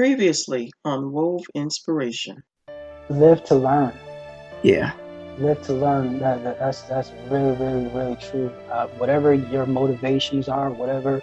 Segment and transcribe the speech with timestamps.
[0.00, 2.42] Previously on Wove Inspiration.
[3.10, 3.92] Live to learn.
[4.62, 4.92] Yeah.
[5.36, 6.20] Live to learn.
[6.20, 8.50] That, that that's that's really really really true.
[8.70, 11.18] Uh, whatever your motivations are, whatever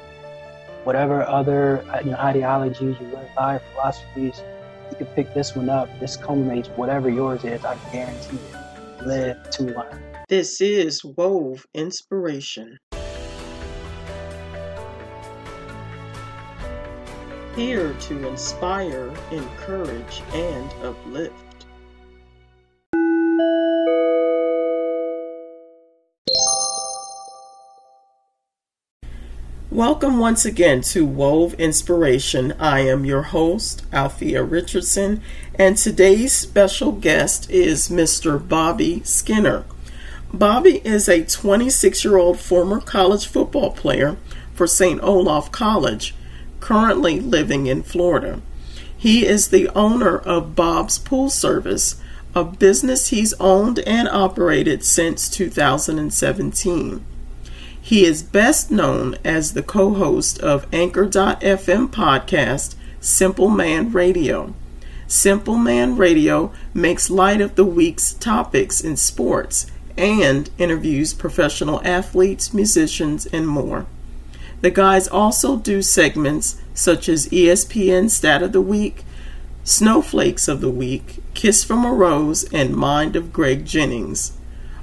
[0.84, 4.44] whatever other uh, you know, ideologies you live by, philosophies,
[4.92, 5.90] you can pick this one up.
[6.00, 7.66] This culminates whatever yours is.
[7.66, 9.08] I guarantee it.
[9.08, 10.04] Live to learn.
[10.30, 12.78] This is Wove Inspiration.
[17.58, 21.34] Here to inspire, encourage, and uplift.
[29.72, 32.54] Welcome once again to Wove Inspiration.
[32.60, 35.24] I am your host, Althea Richardson,
[35.56, 38.38] and today's special guest is Mr.
[38.48, 39.66] Bobby Skinner.
[40.32, 44.16] Bobby is a 26 year old former college football player
[44.54, 45.02] for St.
[45.02, 46.14] Olaf College,
[46.68, 48.42] currently living in Florida.
[48.98, 51.96] He is the owner of Bob's Pool Service,
[52.36, 57.06] a business he's owned and operated since 2017.
[57.80, 64.54] He is best known as the co host of Anchor.fm podcast, Simple Man Radio.
[65.08, 72.54] Simple Man Radio makes light of the week's topics in sports and interviews professional athletes,
[72.54, 73.86] musicians, and more.
[74.62, 79.06] The guys also do segments such as ESPN Stat of the Week,
[79.64, 84.34] Snowflakes of the Week, Kiss from a Rose, and Mind of Greg Jennings.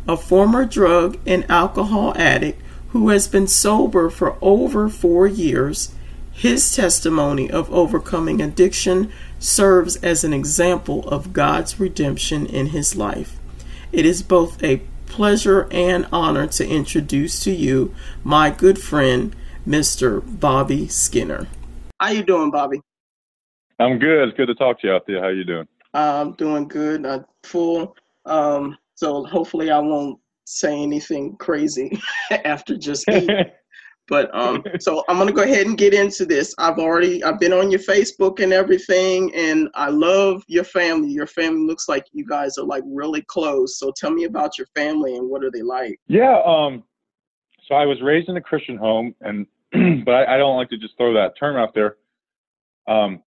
[0.06, 5.92] A former drug and alcohol addict, who has been sober for over four years,
[6.30, 13.38] his testimony of overcoming addiction serves as an example of God's redemption in his life.
[13.92, 19.34] It is both a pleasure and honor to introduce to you my good friend,
[19.66, 20.22] Mr.
[20.40, 21.48] Bobby Skinner.
[21.98, 22.80] How you doing, Bobby?
[23.78, 24.28] I'm good.
[24.28, 25.22] It's good to talk to you out there.
[25.22, 25.66] How you doing?
[25.94, 27.06] I'm doing good.
[27.06, 27.96] I'm full.
[28.26, 31.98] Um, so hopefully I won't say anything crazy
[32.44, 33.46] after just eating.
[34.08, 36.54] but um, so I'm gonna go ahead and get into this.
[36.58, 41.10] I've already I've been on your Facebook and everything, and I love your family.
[41.10, 43.78] Your family looks like you guys are like really close.
[43.78, 45.98] So tell me about your family and what are they like?
[46.06, 46.40] Yeah.
[46.44, 46.84] Um.
[47.66, 49.46] So I was raised in a Christian home, and
[50.04, 51.96] but I, I don't like to just throw that term out there.
[52.86, 53.22] Um,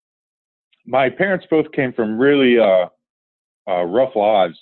[0.85, 2.87] my parents both came from really uh,
[3.69, 4.57] uh, rough lives.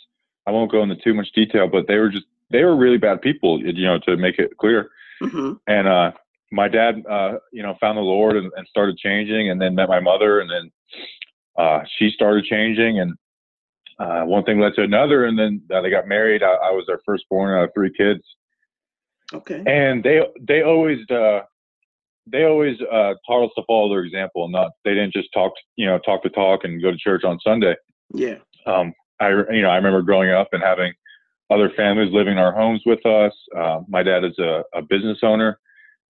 [0.48, 3.22] I won't go into too much detail, but they were just they were really bad
[3.22, 4.90] people, you know, to make it clear.
[5.22, 5.54] Mm-hmm.
[5.68, 6.12] And uh,
[6.52, 9.90] my dad, uh, you know, found the Lord and, and, started changing, and then met
[9.90, 10.72] my mother, and then
[11.58, 13.14] uh, she started changing, and
[14.00, 16.44] uh, one thing led to another, and then they got married.
[16.44, 18.22] I, I, was their firstborn out of three kids.
[19.34, 19.64] Okay.
[19.66, 21.42] And they they always uh,
[22.28, 24.46] they always uh, taught us to follow their example.
[24.46, 27.24] and Not they didn't just talk, you know, talk the talk and go to church
[27.24, 27.76] on Sunday.
[28.14, 28.38] Yeah.
[28.66, 30.94] Um, I you know I remember growing up and having
[31.52, 33.34] other families living in our homes with us.
[33.56, 35.60] Uh, my dad is a, a, business owner,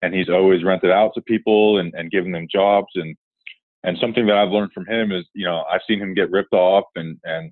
[0.02, 2.90] and he's always rented out to people and, and given them jobs.
[2.96, 3.16] And
[3.84, 6.54] and something that I've learned from him is, you know, I've seen him get ripped
[6.54, 7.52] off and and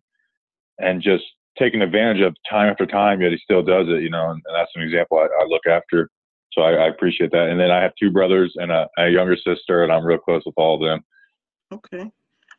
[0.80, 1.24] and just
[1.58, 3.22] taken advantage of time after time.
[3.22, 4.30] Yet he still does it, you know.
[4.30, 6.10] And, and that's an example I, I look after.
[6.53, 7.50] So I, I, appreciate that.
[7.50, 10.44] And then I have two brothers and a, a younger sister, and I'm real close
[10.45, 11.03] with all of them.
[11.72, 12.12] Okay.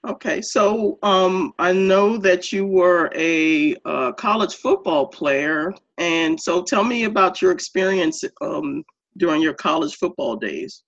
[0.05, 6.61] Okay, so um, I know that you were a uh, college football player, and so
[6.61, 8.83] tell me about your experience um,
[9.17, 10.83] during your college football days.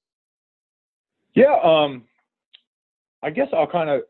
[1.37, 2.03] Yeah, um,
[3.23, 4.03] I guess I'll kind of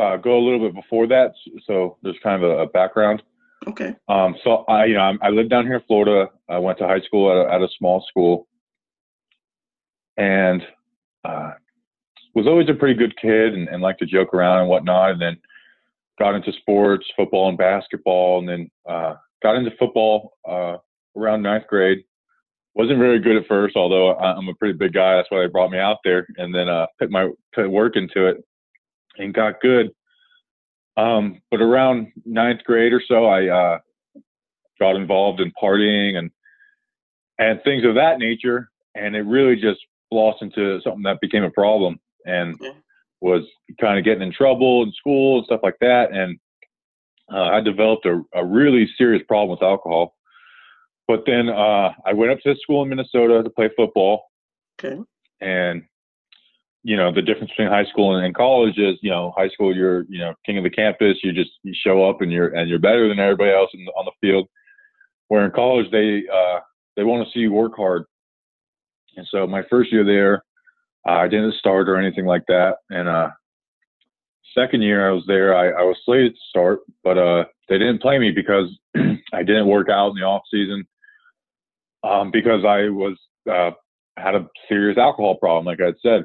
[0.00, 1.34] uh, go a little bit before that,
[1.66, 3.22] so there's kind of a, a background.
[3.66, 3.94] Okay.
[4.08, 6.30] Um, so I, you know, I lived down here in Florida.
[6.48, 8.48] I went to high school at a, at a small school,
[10.16, 10.62] and
[11.24, 11.52] uh,
[12.34, 15.12] was always a pretty good kid and, and liked to joke around and whatnot.
[15.12, 15.36] And then
[16.18, 20.76] got into sports, football and basketball, and then uh, got into football uh,
[21.16, 22.04] around ninth grade.
[22.74, 25.16] Wasn't very good at first, although I'm a pretty big guy.
[25.16, 28.26] That's why they brought me out there, and then uh, put my put work into
[28.26, 28.38] it
[29.18, 29.90] and got good.
[30.96, 33.78] Um, but around ninth grade or so, I uh,
[34.78, 36.30] got involved in partying and
[37.38, 39.80] and things of that nature, and it really just
[40.10, 42.56] blossomed into something that became a problem and
[43.20, 43.42] was
[43.80, 46.12] kind of getting in trouble in school and stuff like that.
[46.12, 46.38] And
[47.32, 50.14] uh, I developed a, a really serious problem with alcohol.
[51.08, 54.24] But then uh, I went up to school in Minnesota to play football.
[54.78, 55.00] Okay.
[55.40, 55.84] And
[56.84, 60.02] you know the difference between high school and, college is you know high school you're
[60.08, 62.78] you know king of the campus you just you show up and you're and you're
[62.78, 64.48] better than everybody else in, on the field
[65.28, 66.58] where in college they uh
[66.96, 68.04] they want to see you work hard
[69.16, 70.42] and so my first year there
[71.06, 72.76] I didn't start or anything like that.
[72.90, 73.30] And uh,
[74.56, 78.02] second year I was there, I, I was slated to start, but uh, they didn't
[78.02, 78.68] play me because
[79.32, 80.84] I didn't work out in the off season.
[82.04, 83.16] Um, because I was
[83.48, 83.70] uh,
[84.16, 86.24] had a serious alcohol problem, like I said.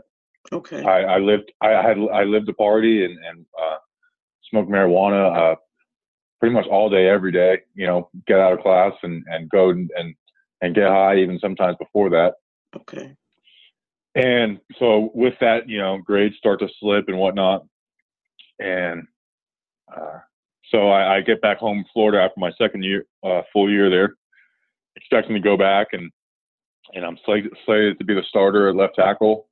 [0.52, 0.84] Okay.
[0.84, 3.78] I, I lived I had I lived to party and and uh,
[4.50, 5.56] smoke marijuana uh,
[6.40, 7.62] pretty much all day every day.
[7.76, 10.16] You know, get out of class and and go and and,
[10.62, 12.36] and get high even sometimes before that.
[12.76, 13.16] Okay.
[14.16, 17.66] And so with that, you know, grades start to slip and whatnot.
[18.60, 19.06] And
[19.96, 20.20] uh,
[20.72, 23.90] so I, I get back home in Florida after my second year, uh, full year
[23.90, 24.16] there,
[24.96, 26.12] expecting to go back and
[26.94, 29.48] and I'm slated, slated to be the starter at left tackle.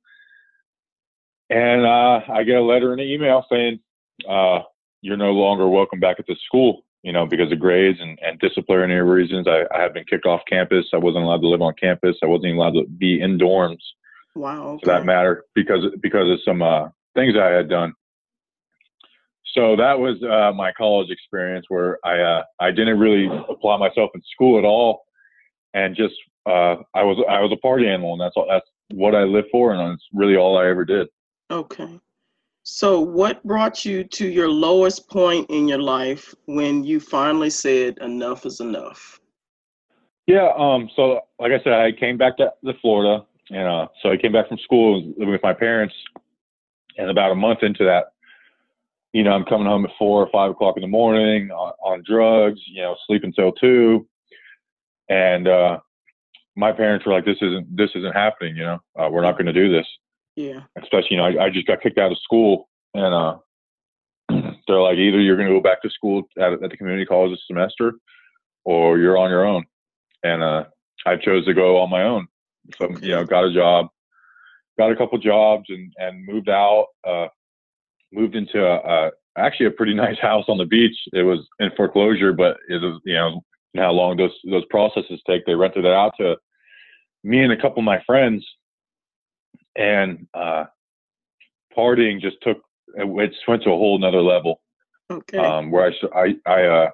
[1.50, 3.80] And uh, I get a letter and an email saying,
[4.28, 4.60] uh,
[5.02, 8.40] you're no longer welcome back at the school, you know, because of grades and, and
[8.40, 9.46] disciplinary reasons.
[9.46, 10.86] I, I have been kicked off campus.
[10.92, 12.16] I wasn't allowed to live on campus.
[12.22, 13.78] I wasn't even allowed to be in dorms
[14.34, 14.70] Wow.
[14.70, 14.80] Okay.
[14.84, 17.94] for that matter because because of some uh, things I had done.
[19.54, 24.10] So that was uh, my college experience where I uh, I didn't really apply myself
[24.14, 25.04] in school at all,
[25.72, 26.14] and just
[26.44, 29.48] uh, I was I was a party animal, and that's all that's what I lived
[29.50, 31.08] for, and it's really all I ever did.
[31.50, 32.00] Okay.
[32.64, 37.98] So, what brought you to your lowest point in your life when you finally said
[37.98, 39.20] enough is enough?
[40.26, 40.50] Yeah.
[40.58, 40.90] Um.
[40.96, 44.32] So, like I said, I came back to, to Florida, and uh, so I came
[44.32, 45.94] back from school, living with my parents,
[46.98, 48.06] and about a month into that,
[49.12, 52.02] you know, I'm coming home at four or five o'clock in the morning on, on
[52.04, 54.08] drugs, you know, sleep until two,
[55.08, 55.78] and uh,
[56.56, 58.56] my parents were like, "This isn't this isn't happening.
[58.56, 59.86] You know, uh, we're not going to do this."
[60.36, 60.60] Yeah.
[60.80, 63.38] Especially, you know, I, I just got kicked out of school, and uh,
[64.68, 67.32] they're like, either you're going to go back to school at, at the community college
[67.32, 67.94] this semester,
[68.64, 69.64] or you're on your own.
[70.22, 70.64] And uh,
[71.06, 72.26] I chose to go on my own.
[72.78, 73.88] So, you know, got a job,
[74.78, 76.86] got a couple jobs, and and moved out.
[77.06, 77.28] Uh,
[78.12, 80.96] moved into a, a actually a pretty nice house on the beach.
[81.12, 83.42] It was in foreclosure, but it was you know
[83.76, 85.46] how long those those processes take.
[85.46, 86.36] They rented it out to
[87.24, 88.46] me and a couple of my friends,
[89.76, 90.64] and uh,
[91.76, 92.58] partying just took
[92.96, 94.60] it went to a whole nother level.
[95.10, 95.38] Okay.
[95.38, 96.90] Um, where I I I uh,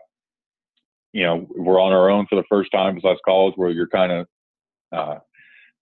[1.12, 4.12] you know we're on our own for the first time besides college, where you're kind
[4.12, 4.26] of
[4.93, 5.19] uh,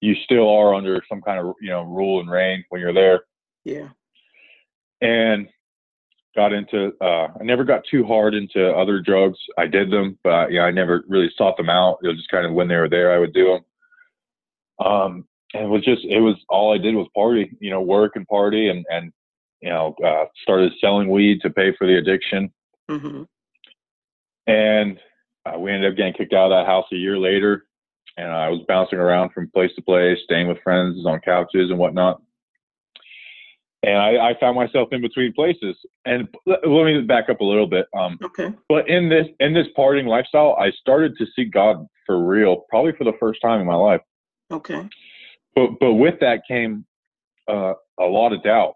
[0.00, 3.22] you still are under some kind of you know rule and reign when you're there
[3.64, 3.88] yeah.
[5.00, 5.48] and
[6.34, 9.38] got into uh I never got too hard into other drugs.
[9.58, 11.98] I did them, but yeah, I never really sought them out.
[12.02, 13.60] It was just kind of when they were there I would do
[14.78, 14.86] them.
[14.86, 15.24] Um
[15.54, 18.68] it was just it was all I did was party, you know, work and party
[18.68, 19.12] and and
[19.60, 22.52] you know, uh started selling weed to pay for the addiction.
[22.88, 23.22] hmm
[24.46, 24.98] And
[25.46, 27.66] uh, we ended up getting kicked out of that house a year later.
[28.16, 31.78] And I was bouncing around from place to place, staying with friends on couches and
[31.78, 32.20] whatnot
[33.82, 35.76] and I, I found myself in between places.
[36.04, 37.86] And let, let me back up a little bit.
[37.96, 38.52] Um, Okay.
[38.68, 42.92] but in this in this partying lifestyle, I started to see God for real, probably
[42.92, 44.00] for the first time in my life.
[44.50, 44.88] Okay.
[45.60, 46.86] But but with that came
[47.48, 48.74] uh, a lot of doubt.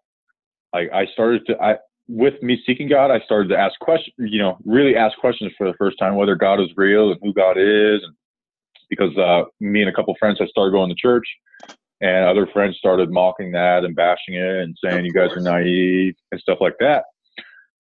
[0.74, 1.76] Like I started to I
[2.08, 4.14] with me seeking God, I started to ask questions.
[4.18, 7.32] You know, really ask questions for the first time whether God is real and who
[7.32, 8.14] God is, and
[8.90, 11.26] because uh, me and a couple friends had started going to church
[12.00, 16.14] and other friends started mocking that and bashing it and saying you guys are naive
[16.32, 17.04] and stuff like that.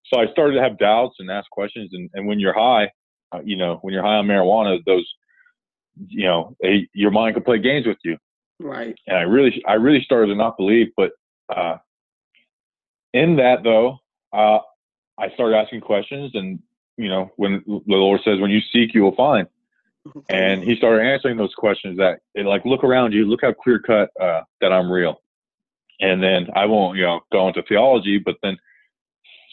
[0.06, 1.90] So I started to have doubts and ask questions.
[1.92, 2.90] And, and when you're high,
[3.32, 5.06] uh, you know, when you're high on marijuana, those,
[6.08, 8.16] you know, a, your mind can play games with you.
[8.60, 8.96] Right.
[9.06, 10.88] And I really, I really started to not believe.
[10.96, 11.12] But
[11.54, 11.78] uh,
[13.12, 13.98] in that though,
[14.32, 14.58] uh,
[15.18, 16.60] I started asking questions, and
[16.96, 19.48] you know, when the Lord says, "When you seek, you will find."
[20.28, 23.78] And he started answering those questions that it, like look around you look how clear
[23.78, 25.22] cut uh, that i'm real
[26.00, 28.56] and then i won't you know go into theology but then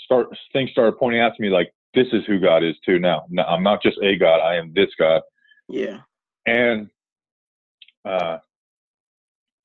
[0.04, 3.26] start things started pointing out to me like this is who god is too now
[3.30, 5.22] no, i'm not just a god i am this god
[5.70, 6.00] yeah.
[6.46, 6.90] and
[8.04, 8.38] uh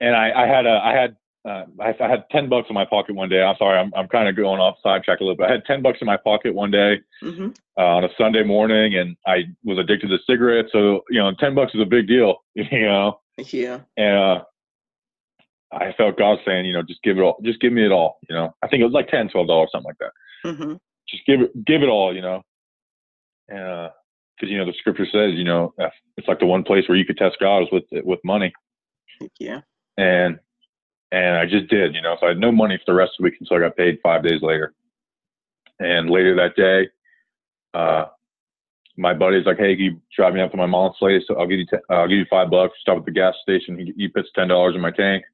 [0.00, 2.84] and i i had a i had uh, I, I had ten bucks in my
[2.84, 3.40] pocket one day.
[3.40, 5.46] I'm sorry, I'm I'm kind of going off sidetrack a little bit.
[5.48, 8.96] I had ten bucks in my pocket one day, hmm uh, on a Sunday morning,
[8.96, 10.70] and I was addicted to cigarettes.
[10.72, 13.20] So you know, ten bucks is a big deal, you know.
[13.38, 13.82] Yeah.
[13.96, 14.44] And uh,
[15.72, 18.18] I felt God saying, you know, just give it all, just give me it all,
[18.28, 18.52] you know.
[18.62, 20.56] I think it was like ten, twelve dollars, something like that.
[20.56, 20.74] hmm
[21.08, 22.42] Just give it, give it all, you know.
[23.48, 23.90] And
[24.36, 25.72] because you know the scripture says, you know,
[26.16, 28.52] it's like the one place where you could test God is with with money,
[29.38, 29.60] Yeah.
[29.96, 30.38] And
[31.12, 32.16] and I just did, you know.
[32.18, 33.98] So I had no money for the rest of the week until I got paid
[34.02, 34.74] five days later.
[35.78, 36.88] And later that day,
[37.74, 38.06] uh,
[38.96, 41.22] my buddy's like, "Hey, can you drive me up to my mom's place?
[41.26, 42.74] So I'll give you, t- uh, I'll give you five bucks.
[42.80, 43.78] Stop at the gas station.
[43.78, 45.24] He, he puts ten dollars in my tank."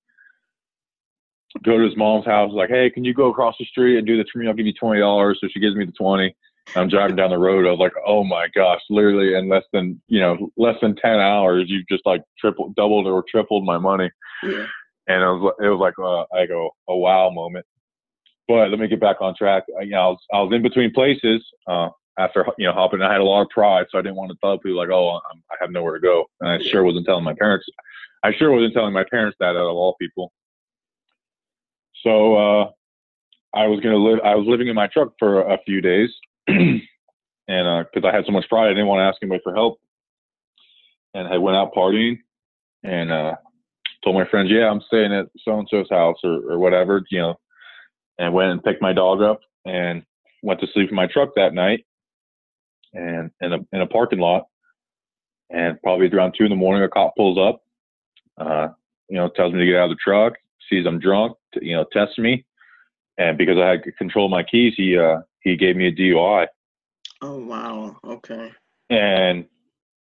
[1.64, 2.52] go to his mom's house.
[2.52, 4.49] Like, hey, can you go across the street and do this for me?
[4.49, 5.38] I'll give you twenty dollars.
[5.40, 6.35] So she gives me the twenty.
[6.76, 7.66] I'm driving down the road.
[7.66, 11.19] I was like, oh my gosh, literally in less than you know less than ten
[11.19, 14.11] hours, you've just like tripled, doubled or tripled my money.
[14.42, 14.66] Yeah.
[15.09, 17.66] And it was it was like a, like a, a wow moment.
[18.49, 19.64] But let me get back on track.
[19.78, 21.88] I, you know, I was, I was in between places uh,
[22.19, 23.02] after you know hopping.
[23.02, 25.21] I had a lot of pride, so I didn't want to tell people like, oh,
[25.33, 26.26] I'm, I have nowhere to go.
[26.40, 27.66] And I sure wasn't telling my parents.
[28.23, 30.33] I sure wasn't telling my parents that out of all people.
[32.02, 32.71] So uh,
[33.54, 34.21] I was gonna live.
[34.25, 36.11] I was living in my truck for a few days,
[36.49, 36.80] and
[37.49, 39.78] because uh, I had so much pride, I didn't want to ask anybody for help.
[41.14, 42.18] And I went out partying,
[42.82, 43.37] and uh,
[44.02, 47.18] told my friends, "Yeah, I'm staying at so and so's house or, or whatever," you
[47.18, 47.38] know.
[48.18, 50.02] And went and picked my dog up and
[50.42, 51.84] went to sleep in my truck that night,
[52.94, 54.44] and in a in a parking lot.
[55.50, 57.62] And probably around two in the morning, a cop pulls up.
[58.38, 58.68] Uh,
[59.08, 60.34] you know, tells me to get out of the truck.
[60.70, 61.37] Sees I'm drunk.
[61.54, 62.46] To, you know, tests me,
[63.18, 66.46] and because I had control of my keys, he uh, he gave me a DUI.
[67.20, 67.96] Oh wow.
[68.04, 68.52] Okay.
[68.90, 69.46] And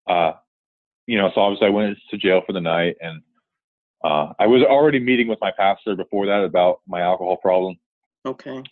[0.08, 0.32] uh,
[1.06, 3.22] you know, so obviously I went to jail for the night, and
[4.04, 7.76] uh, I was already meeting with my pastor before that about my alcohol problem.
[8.26, 8.62] Okay.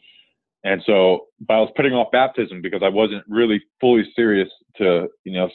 [0.63, 5.09] And so, but I was putting off baptism because I wasn't really fully serious to,
[5.25, 5.49] you know,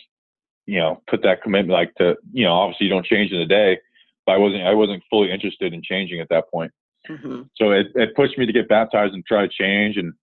[0.66, 3.46] you know, put that commitment like to, you know, obviously you don't change in a
[3.46, 3.78] day,
[4.26, 6.72] but I wasn't, I wasn't fully interested in changing at that point.
[7.08, 7.44] Mm-hmm.
[7.56, 9.98] So it, it pushed me to get baptized and try to change.
[9.98, 10.14] And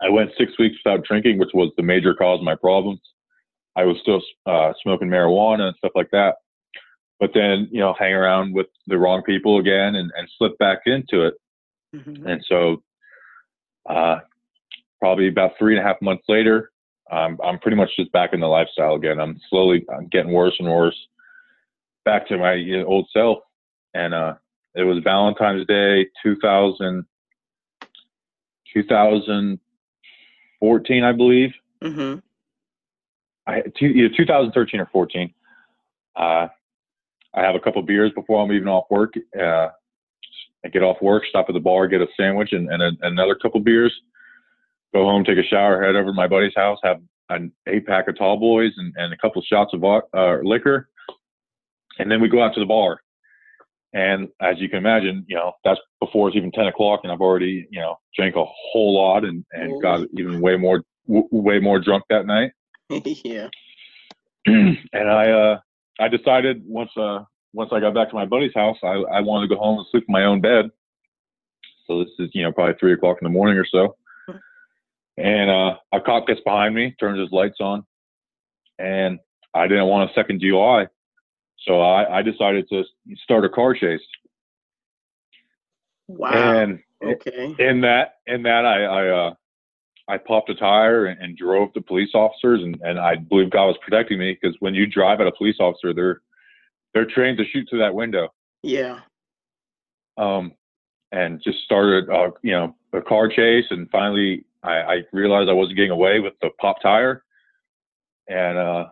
[0.00, 3.00] I went six weeks without drinking, which was the major cause of my problems.
[3.76, 6.36] I was still uh, smoking marijuana and stuff like that.
[7.20, 10.80] But then, you know, hang around with the wrong people again and, and slip back
[10.86, 11.34] into it.
[11.94, 12.26] Mm-hmm.
[12.26, 12.82] And so,
[13.88, 14.18] uh,
[15.00, 16.70] probably about three and a half months later,
[17.10, 19.18] um, I'm pretty much just back in the lifestyle again.
[19.18, 20.96] I'm slowly I'm getting worse and worse,
[22.04, 23.38] back to my you know, old self.
[23.94, 24.34] And uh,
[24.74, 27.06] it was Valentine's Day 2000,
[30.60, 31.50] 2014, I believe.
[31.82, 32.18] Mm-hmm.
[33.46, 35.32] I, either 2013 or 14.
[36.16, 36.48] Uh,
[37.34, 39.14] I have a couple beers before I'm even off work.
[39.38, 39.68] Uh,
[40.64, 43.34] I get off work, stop at the bar, get a sandwich and, and a, another
[43.34, 43.94] couple beers.
[44.92, 48.08] Go home, take a shower, head over to my buddy's house, have an eight pack
[48.08, 50.88] of tall boys and, and a couple shots of uh, liquor,
[51.98, 53.00] and then we go out to the bar.
[53.94, 57.20] And as you can imagine, you know that's before it's even ten o'clock, and I've
[57.20, 61.58] already you know drank a whole lot and and got even way more w- way
[61.58, 62.52] more drunk that night.
[62.90, 63.48] yeah.
[64.46, 65.60] and I uh
[65.98, 67.20] I decided once uh
[67.52, 69.86] once I got back to my buddy's house, I, I wanted to go home and
[69.90, 70.70] sleep in my own bed.
[71.86, 73.96] So this is, you know, probably three o'clock in the morning or so.
[75.16, 77.84] And uh, a cop gets behind me, turns his lights on,
[78.78, 79.18] and
[79.52, 80.86] I didn't want a second DUI.
[81.66, 82.84] So I, I decided to
[83.22, 84.00] start a car chase.
[86.06, 86.30] Wow.
[86.30, 87.54] And okay.
[87.58, 89.34] in that, in that, I, I, uh,
[90.08, 93.66] I popped a tire and, and drove the police officers, and, and I believe God
[93.66, 96.22] was protecting me because when you drive at a police officer, they're
[96.94, 98.32] they're trained to shoot through that window.
[98.62, 99.00] Yeah.
[100.16, 100.52] Um,
[101.12, 105.52] and just started, uh, you know, a car chase, and finally I, I realized I
[105.52, 107.22] wasn't getting away with the pop tire,
[108.28, 108.86] and uh,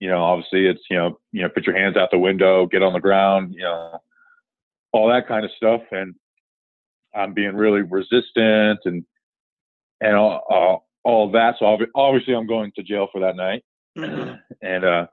[0.00, 2.82] you know, obviously it's you know, you know, put your hands out the window, get
[2.82, 3.98] on the ground, you know,
[4.92, 6.14] all that kind of stuff, and
[7.14, 9.04] I'm being really resistant and
[10.00, 11.54] and all, all, all that.
[11.58, 13.64] So obviously I'm going to jail for that night,
[13.96, 14.34] mm-hmm.
[14.62, 15.06] and uh,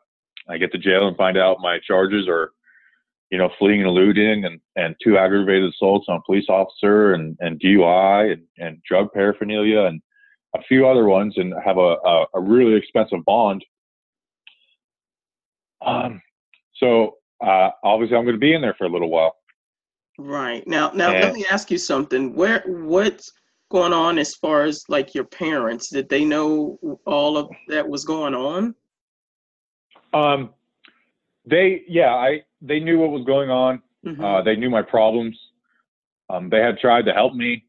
[0.49, 2.51] I get to jail and find out my charges are,
[3.31, 7.37] you know, fleeing and eluding and, and two aggravated assaults on a police officer and,
[7.39, 10.01] and DUI and, and drug paraphernalia and
[10.55, 13.63] a few other ones and have a, a, a really expensive bond.
[15.85, 16.21] Um,
[16.75, 19.35] so uh, obviously I'm going to be in there for a little while.
[20.17, 22.35] Right now, now And- let me ask you something.
[22.35, 23.31] Where what's
[23.71, 25.89] going on as far as like your parents?
[25.89, 28.75] Did they know all of that was going on?
[30.13, 30.53] Um,
[31.45, 33.81] they, yeah, I, they knew what was going on.
[34.05, 34.23] Mhm.
[34.23, 35.37] Uh, they knew my problems.
[36.29, 37.65] Um, they had tried to help me,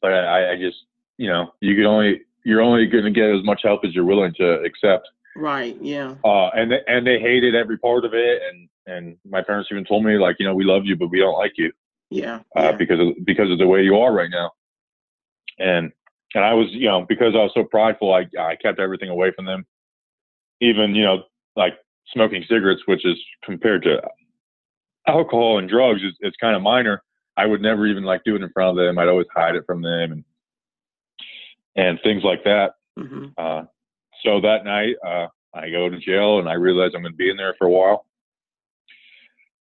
[0.00, 0.78] but I, I just,
[1.18, 4.04] you know, you can only, you're only going to get as much help as you're
[4.04, 5.08] willing to accept.
[5.36, 5.76] Right.
[5.80, 6.14] Yeah.
[6.24, 8.42] Uh, and they, and they hated every part of it.
[8.50, 11.18] And, and my parents even told me like, you know, we love you, but we
[11.20, 11.72] don't like you,
[12.10, 12.40] Yeah.
[12.56, 12.72] uh, yeah.
[12.72, 14.50] because of, because of the way you are right now.
[15.58, 15.92] And,
[16.34, 19.32] and I was, you know, because I was so prideful, I, I kept everything away
[19.34, 19.66] from them.
[20.60, 21.24] Even, you know,
[21.56, 21.74] like
[22.12, 24.00] smoking cigarettes, which is compared to
[25.06, 27.02] alcohol and drugs, is it's kind of minor.
[27.36, 28.98] I would never even like do it in front of them.
[28.98, 30.24] I'd always hide it from them and
[31.76, 32.74] and things like that.
[32.98, 33.64] hmm Uh,
[34.24, 37.30] so that night, uh, I go to jail and I realize I'm going to be
[37.30, 38.06] in there for a while.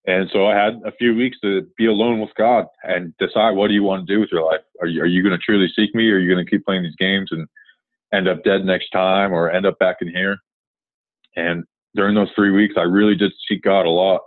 [0.07, 3.69] And so I had a few weeks to be alone with God and decide what
[3.69, 4.61] do you want to do with your life.
[4.81, 6.65] Are you, are you going to truly seek me or are you going to keep
[6.65, 7.49] playing these games and
[8.13, 10.39] end up dead next time or end up back in here?
[11.35, 14.21] And during those three weeks, I really did seek God a lot.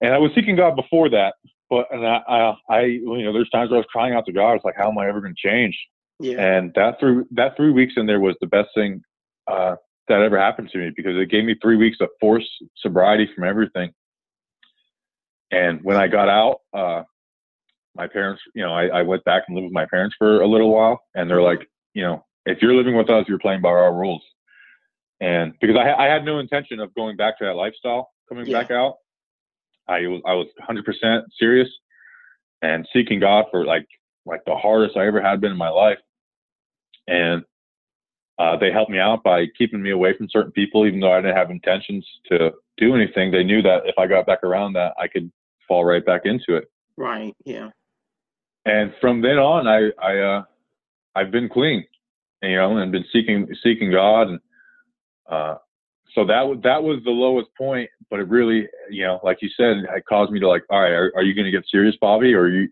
[0.00, 1.34] And I was seeking God before that,
[1.70, 4.32] but and I, I, I you know, there's times where I was crying out to
[4.32, 4.54] God.
[4.54, 5.76] It's like, how am I ever going to change?
[6.20, 6.40] Yeah.
[6.40, 9.02] And that three that three weeks in there was the best thing
[9.46, 9.76] uh,
[10.08, 13.44] that ever happened to me because it gave me three weeks of forced sobriety from
[13.44, 13.92] everything.
[15.50, 17.04] And when I got out, uh,
[17.94, 20.46] my parents, you know, I, I went back and lived with my parents for a
[20.46, 23.70] little while, and they're like, you know, if you're living with us, you're playing by
[23.70, 24.22] our rules.
[25.20, 28.60] And because I, I had no intention of going back to that lifestyle coming Yeah.
[28.60, 28.96] back out,
[29.88, 31.68] I was I was 100% serious
[32.62, 33.86] and seeking God for like
[34.26, 35.98] like the hardest I ever had been in my life.
[37.08, 37.42] And
[38.38, 41.20] uh, they helped me out by keeping me away from certain people, even though I
[41.20, 43.32] didn't have intentions to do anything.
[43.32, 45.32] They knew that if I got back around that, I could
[45.66, 46.70] fall right back into it.
[46.96, 47.34] Right.
[47.44, 47.70] Yeah.
[48.64, 50.42] And from then on, I I uh,
[51.14, 51.84] I've been clean,
[52.42, 54.40] you know, and been seeking seeking God, and
[55.28, 55.56] uh,
[56.14, 57.88] so that was that was the lowest point.
[58.10, 60.92] But it really, you know, like you said, it caused me to like, all right,
[60.92, 62.68] are, are you going to get serious, Bobby, or are you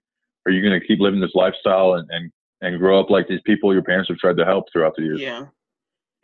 [0.47, 2.31] are you going to keep living this lifestyle and, and
[2.63, 5.21] and grow up like these people your parents have tried to help throughout the years?
[5.21, 5.47] Yeah.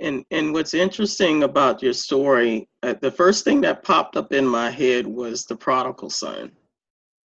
[0.01, 4.47] And and what's interesting about your story, uh, the first thing that popped up in
[4.47, 6.51] my head was the prodigal son.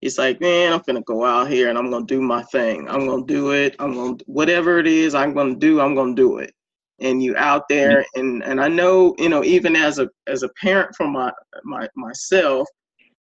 [0.02, 2.88] He's like, man, I'm gonna go out here and I'm gonna do my thing.
[2.90, 3.76] I'm gonna do it.
[3.80, 5.80] I'm gonna whatever it is I'm gonna do.
[5.80, 6.54] I'm gonna do it.
[7.00, 10.50] And you out there, and and I know, you know, even as a as a
[10.62, 11.32] parent for my
[11.64, 12.68] my myself,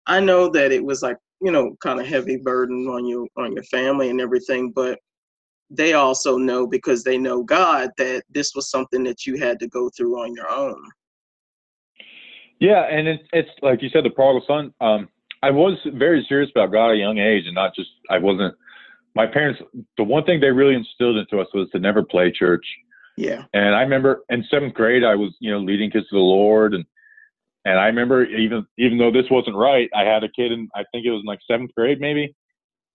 [0.08, 3.54] I know that it was like, you know, kind of heavy burden on you on
[3.54, 4.98] your family and everything, but
[5.70, 9.68] they also know because they know God that this was something that you had to
[9.68, 10.82] go through on your own.
[12.60, 14.74] Yeah, and it's it's like you said, the prodigal son.
[14.80, 15.10] Um,
[15.44, 18.56] I was very serious about God at a young age, and not just I wasn't.
[19.14, 19.62] My parents,
[19.98, 22.66] the one thing they really instilled into us was to never play church.
[23.18, 23.44] Yeah.
[23.54, 26.74] And I remember in seventh grade, I was you know leading kids to the Lord,
[26.74, 26.86] and
[27.66, 30.84] and I remember even even though this wasn't right, I had a kid and I
[30.92, 32.34] think it was in like seventh grade maybe.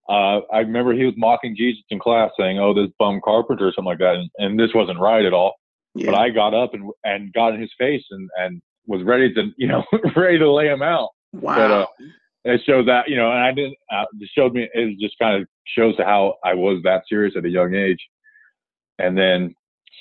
[0.09, 3.73] Uh, I remember he was mocking Jesus in class, saying, "Oh, this bum carpenter" or
[3.73, 5.53] something like that, and, and this wasn't right at all.
[5.93, 6.11] Yeah.
[6.11, 9.51] But I got up and and got in his face and and was ready to
[9.57, 9.83] you know
[10.15, 11.09] ready to lay him out.
[11.33, 11.55] wow.
[11.55, 11.85] but, uh,
[12.43, 13.77] It shows that you know, and I didn't.
[13.91, 14.67] Uh, it showed me.
[14.73, 17.99] It just kind of shows how I was that serious at a young age,
[18.97, 19.53] and then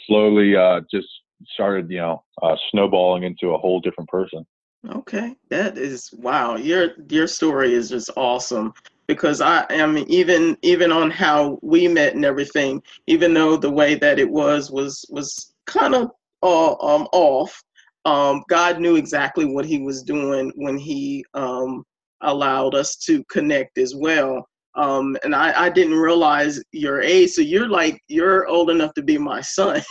[0.06, 1.08] slowly uh, just
[1.52, 4.46] started you know uh, snowballing into a whole different person.
[4.88, 6.56] Okay, that is wow.
[6.56, 8.72] Your your story is just awesome
[9.10, 13.68] because I I mean even even on how we met and everything, even though the
[13.68, 16.12] way that it was was was kind of
[16.44, 17.60] uh, um off,
[18.04, 21.82] um God knew exactly what He was doing when He um
[22.20, 24.46] allowed us to connect as well.
[24.76, 29.02] Um, and I, I didn't realize your age, so you're like you're old enough to
[29.02, 29.82] be my son.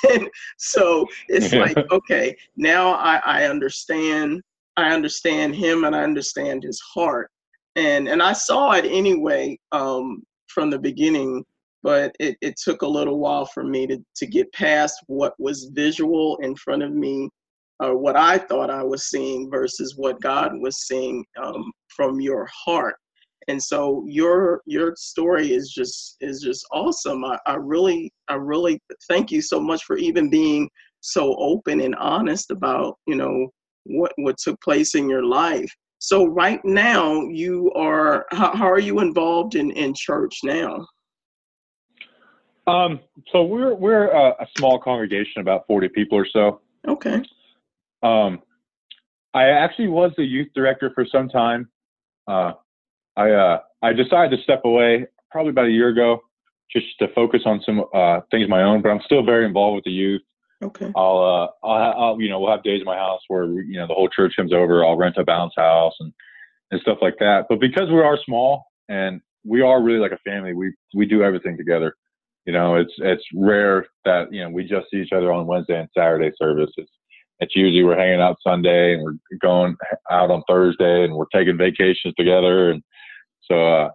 [0.57, 4.41] so it's like okay, now I, I understand
[4.77, 7.29] I understand him and I understand his heart.
[7.79, 11.45] And and I saw it anyway um, from the beginning,
[11.81, 15.71] but it, it took a little while for me to, to get past what was
[15.73, 17.29] visual in front of me
[17.79, 22.49] or what I thought I was seeing versus what God was seeing um, from your
[22.65, 22.97] heart.
[23.47, 27.23] And so your your story is just is just awesome.
[27.23, 31.95] I, I really I really thank you so much for even being so open and
[31.95, 33.47] honest about you know
[33.85, 35.73] what what took place in your life.
[35.99, 40.87] So right now you are how, how are you involved in in church now?
[42.67, 42.99] Um,
[43.31, 46.61] so we're we're a, a small congregation, about forty people or so.
[46.87, 47.21] Okay.
[48.01, 48.41] Um,
[49.33, 51.69] I actually was the youth director for some time.
[52.27, 52.53] Uh,
[53.17, 56.21] I uh, I decided to step away probably about a year ago,
[56.71, 58.81] just to focus on some uh, things of my own.
[58.81, 60.21] But I'm still very involved with the youth.
[60.61, 60.91] Okay.
[60.95, 63.87] I'll, uh, I'll, I'll, you know, we'll have days in my house where you know
[63.87, 64.83] the whole church comes over.
[64.83, 66.11] I'll rent a bounce house and
[66.71, 67.45] and stuff like that.
[67.49, 71.23] But because we are small and we are really like a family, we we do
[71.23, 71.95] everything together.
[72.45, 75.79] You know, it's it's rare that you know we just see each other on Wednesday
[75.79, 76.89] and Saturday services.
[77.39, 79.75] It's usually we're hanging out Sunday and we're going
[80.11, 82.71] out on Thursday and we're taking vacations together.
[82.71, 82.83] And
[83.49, 83.89] so uh,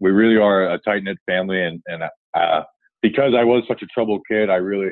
[0.00, 1.62] we really are a tight knit family.
[1.62, 2.02] And and
[2.34, 2.62] uh,
[3.00, 4.90] because I was such a troubled kid, I really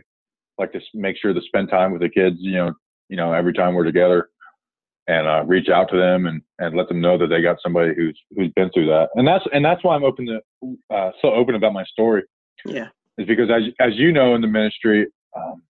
[0.59, 2.37] like to make sure to spend time with the kids.
[2.39, 2.75] You know,
[3.09, 4.29] you know every time we're together
[5.09, 7.93] and uh, reach out to them and, and let them know that they got somebody
[7.95, 9.09] who's who's been through that.
[9.15, 12.23] And that's and that's why I'm open to uh, so open about my story
[12.65, 12.89] Yeah.
[13.19, 15.63] is because as as you know in the ministry, um,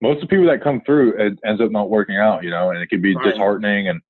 [0.00, 2.70] most of the people that come through it ends up not working out, you know,
[2.70, 3.32] and it can be Right.
[3.32, 4.00] disheartening and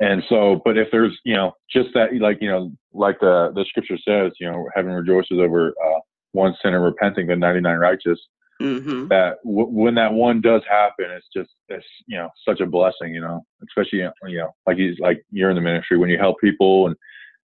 [0.00, 3.64] and so, but if there's, you know, just that, like, you know, like the, the
[3.68, 5.98] scripture says, you know, heaven rejoices over uh,
[6.32, 8.20] one sinner repenting than 99 righteous.
[8.60, 9.08] Mm-hmm.
[9.08, 13.14] That w- when that one does happen, it's just, it's, you know, such a blessing,
[13.14, 16.36] you know, especially, you know, like he's like you're in the ministry when you help
[16.40, 16.96] people and,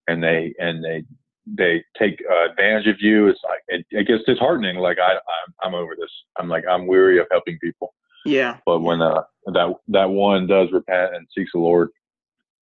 [0.08, 1.04] and they, and they,
[1.46, 3.28] they take uh, advantage of you.
[3.28, 4.76] It's like, it, it gets disheartening.
[4.76, 6.10] Like I, I'm, I'm over this.
[6.38, 7.94] I'm like, I'm weary of helping people.
[8.26, 8.58] Yeah.
[8.64, 11.90] But when uh, that, that one does repent and seeks the Lord,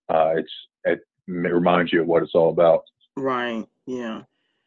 [0.08, 0.52] uh, it's
[0.84, 2.82] it reminds you of what it's all about.
[3.16, 3.66] Right.
[3.86, 4.22] Yeah.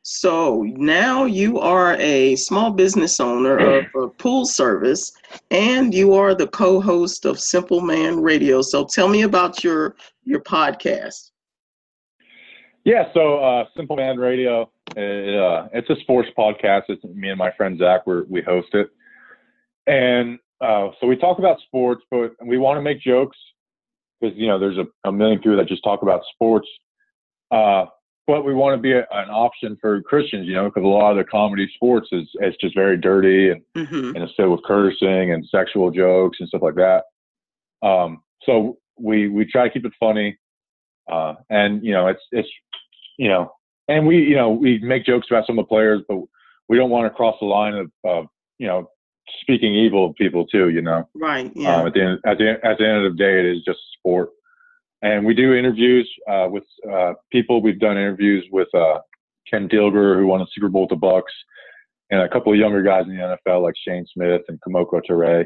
[0.07, 5.11] So now you are a small business owner of a pool service,
[5.49, 8.61] and you are the co-host of Simple Man Radio.
[8.61, 11.31] So tell me about your your podcast.
[12.83, 13.11] Yeah.
[13.15, 16.83] So uh, Simple Man Radio, it, uh, it's a sports podcast.
[16.89, 18.05] It's me and my friend Zach.
[18.05, 18.91] we we host it,
[19.87, 23.37] and uh, so we talk about sports, but we want to make jokes
[24.21, 26.67] because you know there's a, a, million people that just talk about sports.
[27.49, 27.85] Uh,
[28.27, 31.11] but we want to be a, an option for Christians, you know, because a lot
[31.11, 34.15] of the comedy sports is it's just very dirty and mm-hmm.
[34.15, 37.03] and it's filled with cursing and sexual jokes and stuff like that.
[37.81, 40.37] Um, so we we try to keep it funny,
[41.11, 42.49] uh, and you know it's it's
[43.17, 43.51] you know,
[43.87, 46.19] and we you know we make jokes about some of the players, but
[46.67, 48.25] we don't want to cross the line of, of
[48.57, 48.89] you know
[49.41, 51.07] speaking evil of people too, you know.
[51.13, 51.51] Right.
[51.55, 51.77] Yeah.
[51.77, 53.79] Um, at the end, at the at the end of the day, it is just
[53.97, 54.29] sport.
[55.05, 57.61] And we do interviews uh, with uh, people.
[57.61, 58.97] We've done interviews with uh,
[59.47, 61.21] Ken Dilger, who won a Super Bowl with the Bucs,
[62.09, 65.45] and a couple of younger guys in the NFL like Shane Smith and Kemoko Turay.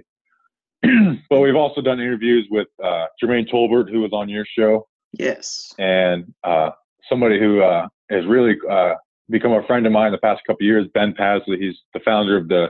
[1.30, 4.88] but we've also done interviews with uh, Jermaine Tolbert, who was on your show.
[5.12, 5.74] Yes.
[5.78, 6.69] And uh,
[7.10, 8.93] somebody who uh, has really uh,
[9.30, 11.60] become a friend of mine the past couple of years, Ben Pasley.
[11.60, 12.67] He's the founder of the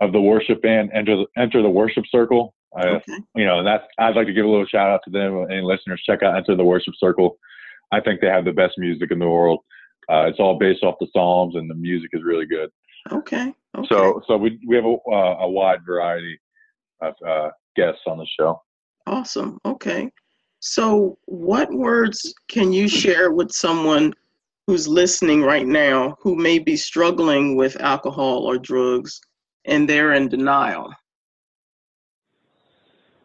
[0.00, 2.52] of the worship band, Enter the, Enter the Worship Circle.
[2.78, 3.18] Okay.
[3.34, 5.46] You know, and that's I'd like to give a little shout out to them.
[5.50, 7.36] Any listeners, check out Enter the Worship Circle.
[7.92, 9.60] I think they have the best music in the world.
[10.08, 12.70] Uh, it's all based off the Psalms, and the music is really good.
[13.10, 13.52] Okay.
[13.76, 13.88] okay.
[13.88, 16.38] So, so we we have a, uh, a wide variety
[17.00, 18.62] of uh, guests on the show.
[19.06, 19.58] Awesome.
[19.64, 20.10] Okay.
[20.60, 24.12] So, what words can you share with someone
[24.66, 29.20] who's listening right now who may be struggling with alcohol or drugs
[29.64, 30.92] and they're in denial?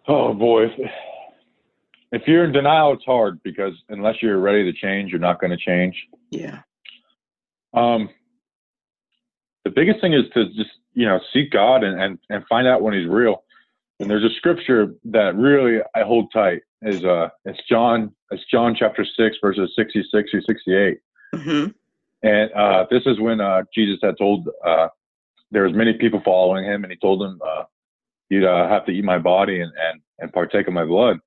[0.08, 0.68] Oh boy.
[2.12, 5.52] If you're in denial, it's hard because unless you're ready to change, you're not going
[5.52, 5.96] to change.
[6.32, 6.60] Yeah.
[7.74, 8.10] Um,
[9.66, 12.82] the biggest thing is to just, you know, seek God and, and, and find out
[12.82, 13.44] when he's real.
[14.00, 18.76] And there's a scripture that really I hold tight is, uh, it's John, it's John
[18.78, 21.00] chapter six, verses 66 through 68.
[21.34, 21.72] Mm-hmm.
[22.24, 24.88] And, uh, this is when, uh, Jesus had told, uh,
[25.52, 27.64] there was many people following him and he told them, uh,
[28.30, 31.18] you'd uh, have to eat my body and, and, and partake of my blood.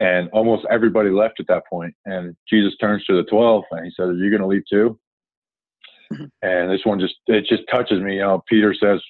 [0.00, 1.94] And almost everybody left at that point.
[2.06, 4.98] And Jesus turns to the 12 and he says, are you going to leave too?
[6.12, 6.24] Mm-hmm.
[6.42, 8.14] And this one just, it just touches me.
[8.16, 9.00] You know, Peter says,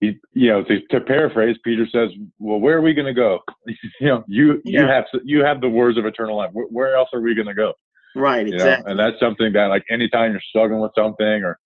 [0.00, 3.38] he, you know, to, to paraphrase, Peter says, well, where are we going to go?
[3.66, 3.76] you
[4.08, 4.80] know, you, Yeah.
[4.80, 6.50] you have, you have the words of eternal life.
[6.52, 7.74] Where, where else are we going to go?
[8.16, 8.44] Right.
[8.46, 8.90] you know Exactly.
[8.90, 11.56] and that's something that like anytime you're struggling with something or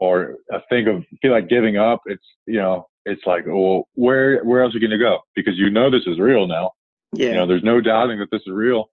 [0.00, 4.44] or a think of feel like giving up it's you know it's like well where
[4.44, 5.20] where else are you going to go?
[5.34, 6.72] Because you know this is real now.
[7.14, 7.28] Yeah.
[7.28, 8.90] you know there's no doubting that this is real.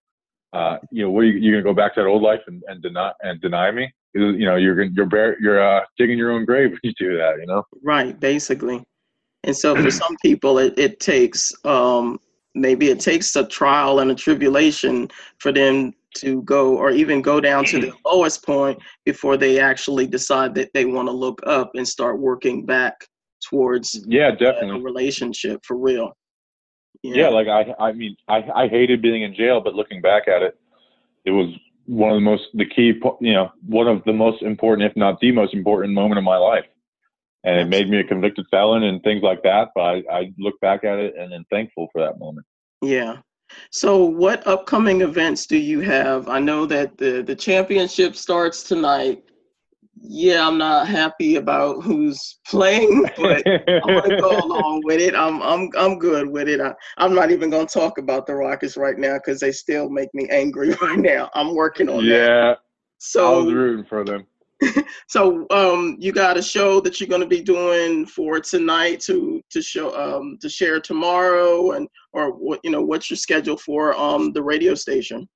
[0.53, 2.41] Uh you know what are you, you going to go back to that old life
[2.47, 3.91] and, and deny and deny me?
[4.13, 7.17] You know you're gonna- you're bear, you're uh digging your own grave when you do
[7.17, 7.63] that you know?
[7.83, 8.83] Right, basically.
[9.43, 12.19] And so for some people it, it takes um
[12.55, 17.41] maybe it takes a trial and a tribulation for them to go or even go
[17.41, 21.71] down to the lowest point before they actually decide that they want to look up
[21.73, 23.07] and start working back
[23.49, 26.15] towards yeah uh, a definitely relationship for real.
[27.03, 30.41] yeah like i i mean i i hated being in jail but looking back at
[30.41, 30.57] it
[31.25, 31.49] it was
[31.85, 35.19] one of the most the key you know one of the most important if not
[35.19, 36.65] the most important moment of my life
[37.43, 40.59] and it made me a convicted felon and things like that but i i look
[40.61, 42.45] back at it and am thankful for that moment
[42.81, 43.17] Yeah.
[43.71, 46.27] So what upcoming events do you have?
[46.27, 49.23] I know that the the championship starts tonight.
[49.95, 53.43] Yeah, I'm not happy about who's playing, but
[53.83, 55.15] I want to go along with it.
[55.15, 56.59] I'm I'm I'm good with it.
[56.59, 59.89] I, I'm not even going to talk about the Rockets right now because they still
[59.89, 61.29] make me angry right now.
[61.35, 62.27] I'm working on that.
[62.27, 62.55] yeah
[62.97, 64.25] So i was rooting for them
[65.07, 69.41] so um you got a show that you're going to be doing for tonight to
[69.49, 73.93] to show um to share tomorrow and or what you know what's your schedule for
[73.97, 75.27] um the radio station?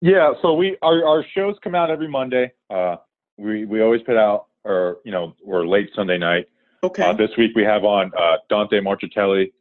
[0.00, 2.52] Yeah, so we our our shows come out every Monday.
[2.70, 2.96] Uh,
[3.38, 6.46] we we always put out, or you know, we're late Sunday night.
[6.82, 7.02] Okay.
[7.02, 9.52] Uh, this week we have on uh, Dante Marchitelli,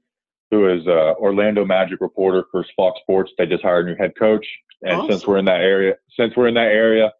[0.51, 3.31] who is uh, Orlando Magic reporter for Fox Sports.
[3.37, 4.45] They just hired a new head coach,
[4.81, 5.11] and awesome.
[5.11, 7.13] since we're in that area, since we're in that area,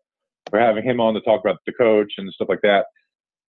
[0.52, 2.86] we're having him on to talk about the coach and stuff like that.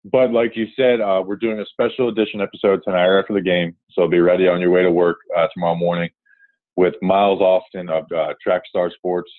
[0.04, 3.76] But like you said, uh, we're doing a special edition episode tonight after the game,
[3.90, 6.10] so be ready on your way to work uh, tomorrow morning
[6.76, 9.30] with Miles Austin of uh, Trackstar Sports,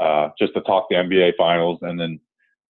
[0.00, 2.18] uh, just to talk the NBA Finals, and then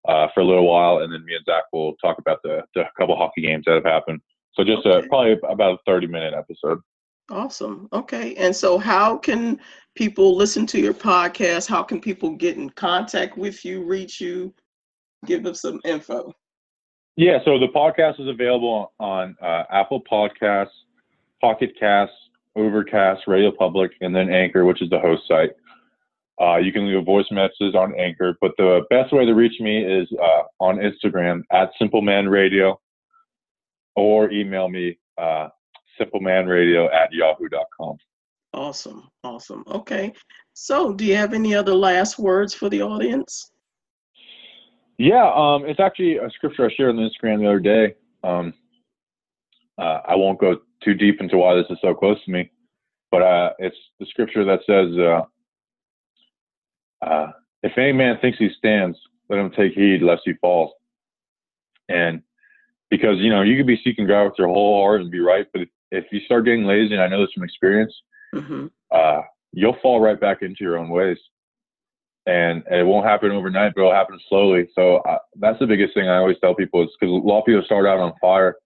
[0.08, 2.84] uh, for a little while, and then me and Zach will talk about the, the
[2.98, 4.20] couple hockey games that have happened.
[4.54, 5.04] So just okay.
[5.04, 6.78] a, probably about a thirty minute episode.
[7.30, 7.88] Awesome.
[7.92, 8.34] Okay.
[8.36, 9.58] And so, how can
[9.94, 11.68] people listen to your podcast?
[11.68, 14.52] How can people get in contact with you, reach you?
[15.24, 16.32] Give them some info.
[17.16, 17.38] Yeah.
[17.44, 20.68] So, the podcast is available on uh, Apple Podcasts,
[21.40, 22.14] Pocket Casts,
[22.56, 25.52] Overcast, RadioPublic, and then Anchor, which is the host site.
[26.40, 29.60] Uh, you can leave a voice message on Anchor, but the best way to reach
[29.60, 32.80] me is uh, on Instagram at Simple Man Radio,
[33.94, 35.48] or email me uh,
[36.00, 37.96] simplemanradio at yahoo.com.
[38.52, 39.08] Awesome.
[39.22, 39.64] Awesome.
[39.68, 40.12] Okay.
[40.54, 43.50] So, do you have any other last words for the audience?
[44.98, 47.94] Yeah, um, it's actually a scripture I shared on Instagram the other day.
[48.22, 48.54] Um,
[49.76, 52.48] uh, I won't go too deep into why this is so close to me,
[53.10, 55.22] but uh, it's the scripture that says, uh,
[57.04, 60.72] uh "If any man thinks he stands, let him take heed lest he falls."
[61.88, 62.22] And
[62.90, 65.46] because you know you could be seeking God with your whole heart and be right,
[65.52, 67.94] but if, if you start getting lazy, and I know this from experience,
[68.34, 68.66] mm-hmm.
[68.90, 71.18] uh, you'll fall right back into your own ways.
[72.26, 74.68] And, and it won't happen overnight, but it'll happen slowly.
[74.74, 77.46] So uh, that's the biggest thing I always tell people is because a lot of
[77.46, 78.56] people start out on fire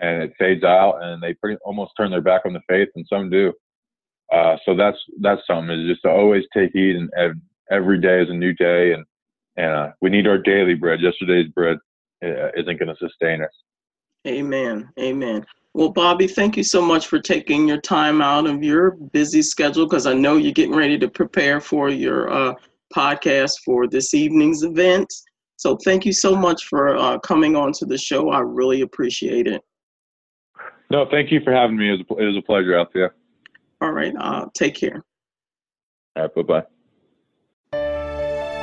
[0.00, 3.06] and it fades out and they pretty almost turn their back on the faith and
[3.08, 3.52] some do.
[4.32, 8.22] Uh, so that's, that's something is just to always take heed and, and every day
[8.22, 8.92] is a new day.
[8.92, 9.04] And,
[9.56, 11.00] and uh, we need our daily bread.
[11.00, 11.78] Yesterday's bread
[12.24, 13.50] uh, isn't going to sustain us.
[14.26, 14.90] Amen.
[14.98, 15.44] Amen.
[15.74, 19.86] Well, Bobby, thank you so much for taking your time out of your busy schedule
[19.86, 22.54] because I know you're getting ready to prepare for your uh,
[22.94, 25.12] podcast for this evening's event.
[25.56, 28.30] So thank you so much for uh, coming on to the show.
[28.30, 29.62] I really appreciate it.
[30.90, 31.88] No, thank you for having me.
[31.88, 33.14] It was a, it was a pleasure out there.
[33.80, 34.14] All right.
[34.18, 35.04] Uh, take care.
[36.16, 36.34] All right.
[36.34, 36.73] Bye bye.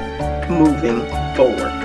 [0.49, 1.01] moving
[1.35, 1.82] forward.